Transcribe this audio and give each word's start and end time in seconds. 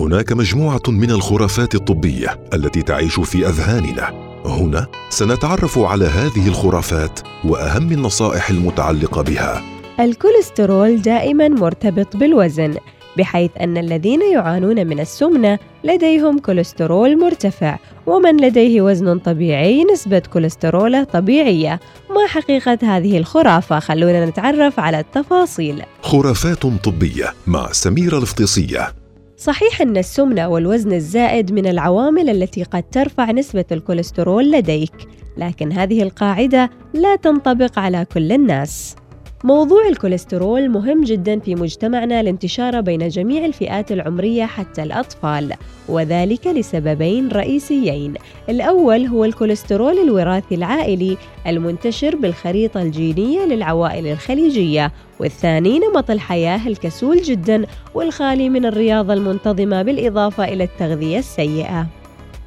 هناك 0.00 0.32
مجموعة 0.32 0.82
من 0.88 1.10
الخرافات 1.10 1.74
الطبية 1.74 2.40
التي 2.54 2.82
تعيش 2.82 3.20
في 3.20 3.46
أذهاننا. 3.48 4.30
هنا 4.44 4.86
سنتعرف 5.10 5.78
على 5.78 6.04
هذه 6.04 6.48
الخرافات 6.48 7.20
وأهم 7.44 7.92
النصائح 7.92 8.50
المتعلقة 8.50 9.22
بها. 9.22 9.62
الكوليسترول 10.00 11.02
دائما 11.02 11.48
مرتبط 11.48 12.16
بالوزن 12.16 12.74
بحيث 13.18 13.50
أن 13.60 13.76
الذين 13.76 14.20
يعانون 14.32 14.86
من 14.86 15.00
السمنة 15.00 15.58
لديهم 15.84 16.38
كوليسترول 16.38 17.18
مرتفع 17.20 17.78
ومن 18.06 18.36
لديه 18.36 18.80
وزن 18.80 19.18
طبيعي 19.18 19.84
نسبة 19.92 20.18
كوليستروله 20.18 21.04
طبيعية. 21.04 21.80
ما 22.10 22.26
حقيقة 22.26 22.78
هذه 22.82 23.18
الخرافة؟ 23.18 23.78
خلونا 23.78 24.26
نتعرف 24.26 24.80
على 24.80 25.00
التفاصيل. 25.00 25.82
خرافات 26.02 26.66
طبية 26.66 27.34
مع 27.46 27.72
سميرة 27.72 28.18
الفطيسية. 28.18 28.99
صحيح 29.40 29.80
أن 29.80 29.96
السمنة 29.96 30.48
والوزن 30.48 30.92
الزائد 30.92 31.52
من 31.52 31.66
العوامل 31.66 32.30
التي 32.30 32.62
قد 32.62 32.82
ترفع 32.82 33.30
نسبة 33.30 33.64
الكوليسترول 33.72 34.50
لديك، 34.50 34.92
لكن 35.36 35.72
هذه 35.72 36.02
القاعدة 36.02 36.70
لا 36.94 37.16
تنطبق 37.16 37.78
على 37.78 38.06
كل 38.14 38.32
الناس. 38.32 38.96
موضوع 39.44 39.88
الكوليسترول 39.88 40.68
مهم 40.68 41.04
جدا 41.04 41.38
في 41.38 41.54
مجتمعنا 41.54 42.22
لانتشاره 42.22 42.80
بين 42.80 43.08
جميع 43.08 43.44
الفئات 43.44 43.92
العمرية 43.92 44.44
حتى 44.44 44.82
الأطفال 44.82 45.52
وذلك 45.88 46.46
لسببين 46.46 47.28
رئيسيين. 47.28 48.14
الأول 48.48 49.06
هو 49.06 49.24
الكوليسترول 49.24 49.98
الوراثي 49.98 50.54
العائلي 50.54 51.16
المنتشر 51.46 52.16
بالخريطة 52.16 52.82
الجينية 52.82 53.44
للعوائل 53.44 54.06
الخليجية 54.06 54.92
والثاني 55.20 55.78
نمط 55.78 56.10
الحياة 56.10 56.68
الكسول 56.68 57.22
جدا 57.22 57.66
والخالي 57.94 58.48
من 58.48 58.66
الرياضه 58.66 59.12
المنتظمة 59.12 59.82
بالإضافة 59.82 60.44
إلى 60.44 60.64
التغذية 60.64 61.18
السيئة. 61.18 61.86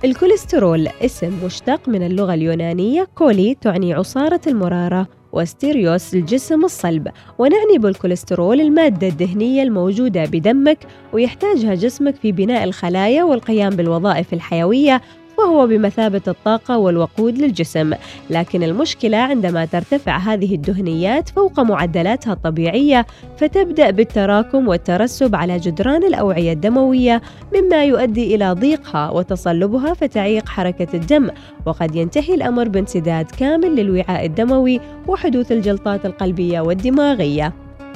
الكوليسترول 0.06 0.88
اسم 0.88 1.45
مشتق 1.45 1.89
من 1.89 2.04
اللغة 2.04 2.34
اليونانية 2.34 3.08
كولي 3.16 3.56
تعني 3.62 3.94
عصارة 3.94 4.42
المرارة. 4.48 5.23
وستيريوس 5.34 6.14
الجسم 6.14 6.66
الصلب 6.66 7.08
ونعني 7.38 7.78
بالكوليسترول 7.78 8.62
المادة 8.62 9.08
الدهنية 9.08 9.64
الموجودة 9.64 10.26
بدمك 10.26 10.78
ويحتاجها 11.14 11.76
جسمك 11.76 12.16
في 12.16 12.31
بناء 12.31 12.64
الخلايا 12.64 13.23
والقيام 13.23 13.70
بالوظائف 13.70 14.34
الحيوية 14.34 15.02
وهو 15.44 15.67
بمثابة 15.67 16.22
الطاقة 16.27 16.77
والوقود 16.77 17.38
للجسم، 17.38 17.94
لكن 18.30 18.63
المشكلة 18.63 19.17
عندما 19.17 19.66
ترتفع 19.66 20.17
هذه 20.17 20.55
الدهنيات 20.55 21.30
فوق 21.30 21.59
معدلاتها 21.59 22.33
الطبيعية 22.33 23.05
فتبدأ 23.38 23.89
بالتراكم 23.89 24.67
والترسب 24.67 25.36
على 25.36 25.58
جدران 25.58 26.03
الأوعية 26.03 26.53
الدموية 26.53 27.21
مما 27.55 27.83
يؤدي 27.83 28.36
إلى 28.36 28.52
ضيقها 28.52 29.09
وتصلبها 29.09 29.94
فتعيق 29.94 30.49
حركة 30.49 30.88
الدم، 30.94 31.30
وقد 31.66 31.95
ينتهي 31.95 32.33
الأمر 32.33 32.67
بانسداد 32.67 33.25
كامل 33.25 33.75
للوعاء 33.75 34.25
الدموي 34.25 34.80
وحدوث 35.08 35.52
الجلطات 35.52 36.05
القلبية 36.05 36.61
والدماغية. 36.61 37.53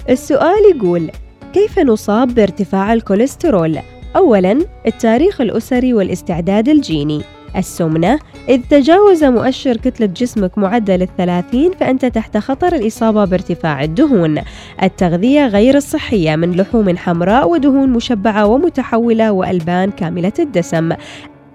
السؤال 0.10 0.76
يقول: 0.76 1.12
كيف 1.54 1.80
نصاب 1.80 2.36
بارتفاع 2.36 2.94
الكوليسترول؟ 2.94 3.80
أولاً 4.16 4.60
التاريخ 4.88 5.42
الأسري 5.42 5.94
والاستعداد 5.94 6.70
الجيني 6.70 7.22
السمنة. 7.56 8.20
إذ 8.50 8.62
تجاوز 8.70 9.24
مؤشر 9.24 9.78
كتلة 9.78 10.06
جسمك 10.08 10.58
معدل 10.58 11.02
الثلاثين 11.02 11.72
فأنت 11.80 12.06
تحت 12.06 12.38
خطر 12.38 12.76
الإصابة 12.76 13.26
بارتفاع 13.26 13.84
الدهون. 13.84 14.42
التغذية 14.84 15.48
غير 15.48 15.76
الصحية 15.76 16.36
من 16.36 16.52
لحوم 16.52 16.98
حمراء 16.98 17.50
ودهون 17.50 17.90
مشبعة 17.90 18.46
ومتحولة 18.46 19.32
وألبان 19.32 19.92
كاملة 19.92 20.34
الدسم. 20.40 20.92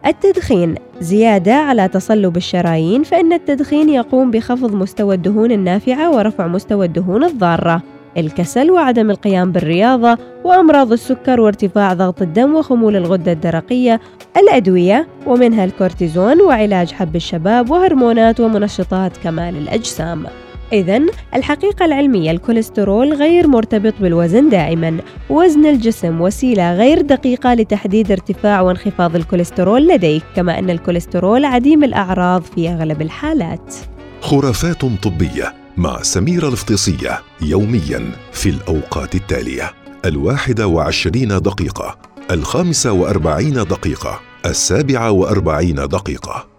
التدخين. 0.07 0.75
زيادة 1.01 1.55
على 1.55 1.89
تصلب 1.89 2.37
الشرايين 2.37 3.03
فإن 3.03 3.33
التدخين 3.33 3.89
يقوم 3.89 4.31
بخفض 4.31 4.75
مستوى 4.75 5.15
الدهون 5.15 5.53
النافعة 5.53 6.11
ورفع 6.17 6.47
مستوى 6.47 6.87
الدهون 6.87 7.25
الضارة. 7.25 7.83
الكسل 8.17 8.71
وعدم 8.71 9.11
القيام 9.11 9.53
بالرياضة 9.53 10.19
وأمراض 10.45 10.93
السكر 10.93 11.41
وارتفاع 11.41 11.93
ضغط 11.93 12.23
الدم 12.23 12.55
وخمول 12.55 12.97
الغدة 12.97 13.33
الدرقية 13.33 14.01
الأدوية 14.37 15.09
ومنها 15.27 15.65
الكورتيزون 15.65 16.41
وعلاج 16.41 16.93
حب 16.93 17.17
الشباب 17.17 17.71
وهرمونات 17.71 18.41
ومنشطات 18.41 19.17
كمال 19.17 19.57
الأجسام 19.57 20.27
إذا 20.73 21.03
الحقيقة 21.35 21.85
العلمية 21.85 22.31
الكوليسترول 22.31 23.13
غير 23.13 23.47
مرتبط 23.47 23.95
بالوزن 24.01 24.49
دائما، 24.49 24.97
وزن 25.31 25.67
الجسم 25.67 26.21
وسيلة 26.21 26.75
غير 26.75 27.01
دقيقة 27.01 27.55
لتحديد 27.55 28.11
ارتفاع 28.11 28.61
وانخفاض 28.61 29.17
الكوليسترول 29.17 29.89
لديك، 29.89 30.23
كما 30.37 30.59
أن 30.59 30.71
الكوليسترول 30.71 31.45
عديم 31.45 31.85
الأعراض 31.85 32.43
في 32.43 32.69
أغلب 32.69 33.03
الحالات. 33.03 33.75
خرافات 34.21 34.85
طبية 35.03 35.62
مع 35.77 36.03
سميرة 36.03 36.49
الفطيسية 36.49 37.23
يوميا 37.41 38.13
في 38.33 38.49
الأوقات 38.49 39.15
التالية. 39.15 39.73
الواحدة 40.05 40.67
وعشرين 40.67 41.29
دقيقة 41.29 41.99
الخامسة 42.31 42.93
وأربعين 42.93 43.55
دقيقة 43.55 44.21
السابعة 44.47 45.11
وأربعين 45.11 45.75
دقيقة. 45.75 46.52